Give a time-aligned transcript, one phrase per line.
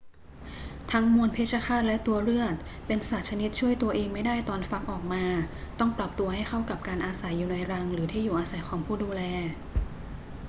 [0.91, 2.55] ทั้งมวนเพชฌฆาตและตัวเรือด
[2.87, 5.23] เป็นสัตว์ชนิดช่วยตัวเองไม่ได้ตอนฟักออกมา
[5.79, 9.21] ต้องปรับตัวให้เข้ากับการอาศัยอยู่ในรังหรือที่อยู่อาศัยของผู้ดูแล